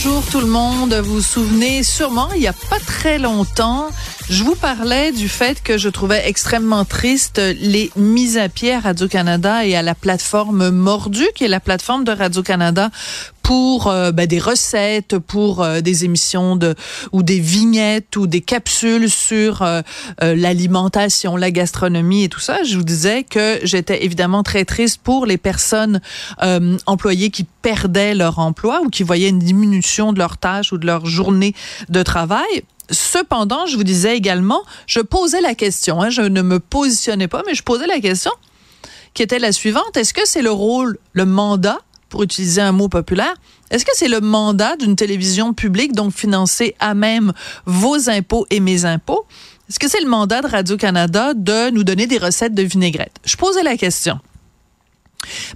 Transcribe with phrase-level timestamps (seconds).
[0.00, 0.94] Bonjour tout le monde.
[0.94, 3.88] Vous vous souvenez sûrement, il n'y a pas très longtemps,
[4.30, 8.80] je vous parlais du fait que je trouvais extrêmement triste les mises à pied à
[8.80, 12.90] Radio-Canada et à la plateforme Mordu, qui est la plateforme de Radio-Canada
[13.42, 16.74] pour euh, ben, des recettes, pour euh, des émissions de
[17.12, 19.80] ou des vignettes ou des capsules sur euh,
[20.20, 22.62] l'alimentation, la gastronomie et tout ça.
[22.64, 26.02] Je vous disais que j'étais évidemment très triste pour les personnes
[26.84, 30.86] employées qui perdaient leur emploi ou qui voyaient une diminution de leur tâche ou de
[30.86, 31.54] leur journée
[31.88, 32.64] de travail.
[32.90, 37.42] Cependant, je vous disais également, je posais la question, hein, je ne me positionnais pas,
[37.46, 38.32] mais je posais la question
[39.14, 39.96] qui était la suivante.
[39.96, 43.34] Est-ce que c'est le rôle, le mandat pour utiliser un mot populaire,
[43.70, 47.32] est-ce que c'est le mandat d'une télévision publique, donc financée à même
[47.66, 49.26] vos impôts et mes impôts?
[49.68, 53.16] Est-ce que c'est le mandat de Radio-Canada de nous donner des recettes de vinaigrette?
[53.24, 54.18] Je posais la question.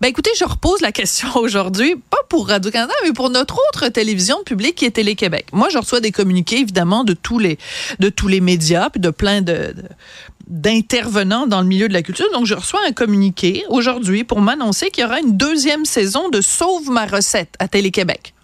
[0.00, 4.42] Ben écoutez, je repose la question aujourd'hui, pas pour Radio-Canada, mais pour notre autre télévision
[4.44, 5.46] publique qui est Télé-Québec.
[5.52, 7.58] Moi, je reçois des communiqués, évidemment, de tous les,
[8.40, 9.42] médias, puis de plein
[10.46, 12.30] d'intervenants dans le milieu de la culture.
[12.32, 16.40] Donc, je reçois un communiqué aujourd'hui pour m'annoncer qu'il y aura une deuxième saison de
[16.40, 18.34] Sauve ma recette à Télé-Québec.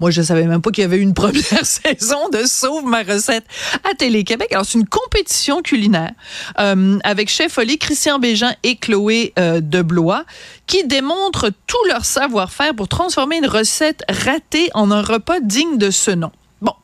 [0.00, 3.44] Moi, je savais même pas qu'il y avait une première saison de Sauve ma recette
[3.84, 4.48] à Télé-Québec.
[4.52, 6.12] Alors, c'est une compétition culinaire
[6.58, 10.24] euh, avec Chef Oli, Christian Bégin et Chloé euh, Deblois
[10.66, 15.90] qui démontrent tout leur savoir-faire pour transformer une recette ratée en un repas digne de
[15.90, 16.32] ce nom.
[16.60, 16.74] Bon.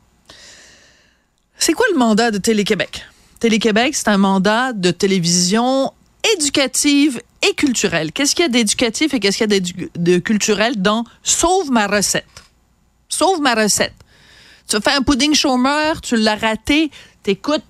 [1.59, 3.05] C'est quoi le mandat de Télé-Québec?
[3.41, 5.93] Télé-Québec, c'est un mandat de télévision
[6.37, 8.13] éducative et culturelle.
[8.13, 9.61] Qu'est-ce qu'il y a d'éducatif et qu'est-ce qu'il y a
[9.97, 12.42] de culturel dans Sauve ma recette?
[13.13, 13.93] Sauve ma recette.
[14.69, 16.91] Tu fais un pudding chômeur, tu l'as raté,
[17.23, 17.63] t'écoutes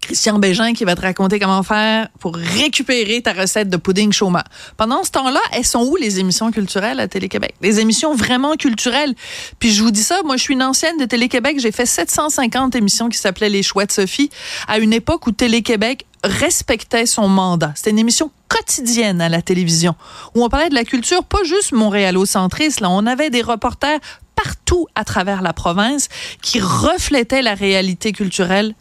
[0.00, 4.44] Christian Bégin qui va te raconter comment faire pour récupérer ta recette de pudding chômeur.
[4.76, 7.56] Pendant ce temps-là, elles sont où les émissions culturelles à Télé-Québec?
[7.60, 9.16] Les émissions vraiment culturelles.
[9.58, 12.76] Puis je vous dis ça, moi je suis une ancienne de Télé-Québec, j'ai fait 750
[12.76, 14.30] émissions qui s'appelaient Les Choix de Sophie
[14.68, 17.72] à une époque où Télé-Québec respectait son mandat.
[17.74, 19.96] C'était une émission quotidienne à la télévision
[20.36, 23.98] où on parlait de la culture, pas juste montréalocentriste, là, on avait des reporters
[24.36, 26.08] partout à travers la province
[26.42, 28.74] qui reflétaient la réalité culturelle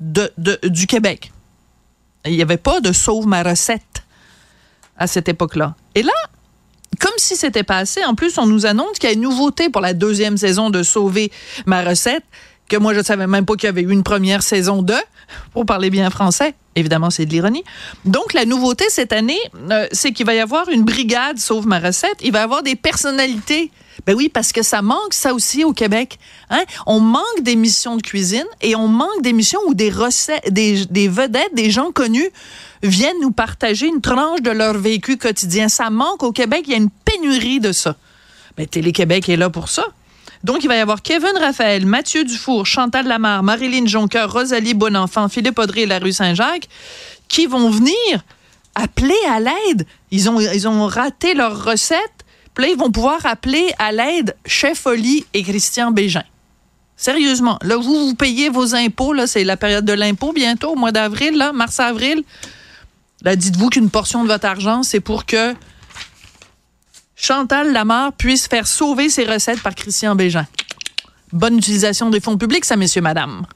[0.00, 1.32] du Québec.
[2.24, 4.02] Il n'y avait pas de sauve ma recette
[4.96, 5.74] à cette époque-là.
[5.94, 6.12] Et là,
[7.00, 9.80] comme si c'était passé, en plus, on nous annonce qu'il y a une nouveauté pour
[9.80, 11.32] la deuxième saison de Sauver
[11.66, 12.24] ma recette,
[12.68, 14.94] que moi, je ne savais même pas qu'il y avait eu une première saison de,
[15.52, 16.54] pour parler bien français.
[16.74, 17.64] Évidemment, c'est de l'ironie.
[18.04, 19.40] Donc, la nouveauté cette année,
[19.70, 22.16] euh, c'est qu'il va y avoir une brigade Sauve ma recette.
[22.22, 23.70] Il va y avoir des personnalités
[24.06, 26.18] ben oui, parce que ça manque ça aussi au Québec.
[26.50, 26.64] Hein?
[26.86, 31.54] On manque d'émissions de cuisine et on manque d'émissions où des recettes, des, des, vedettes,
[31.54, 32.30] des gens connus
[32.82, 35.68] viennent nous partager une tranche de leur vécu quotidien.
[35.68, 36.62] Ça manque au Québec.
[36.66, 37.96] Il y a une pénurie de ça.
[38.58, 39.84] Mais ben, Télé-Québec est là pour ça.
[40.44, 45.28] Donc, il va y avoir Kevin Raphaël, Mathieu Dufour, Chantal Lamarre, Marilyn Jonker, Rosalie Bonenfant,
[45.28, 46.68] Philippe Audrey et la rue Saint-Jacques
[47.28, 47.94] qui vont venir
[48.74, 49.86] appeler à l'aide.
[50.10, 52.21] Ils ont, ils ont raté leur recette
[52.54, 56.24] puis là, ils vont pouvoir appeler à l'aide Chef Oli et Christian Bégin.
[56.96, 60.76] Sérieusement, là, vous, vous payez vos impôts, là, c'est la période de l'impôt bientôt, au
[60.76, 62.22] mois d'avril, là, mars-avril.
[63.22, 65.54] Là, dites-vous qu'une portion de votre argent, c'est pour que
[67.16, 70.46] Chantal Lamarre puisse faire sauver ses recettes par Christian Bégin.
[71.32, 73.46] Bonne utilisation des fonds publics, ça, messieurs, madame.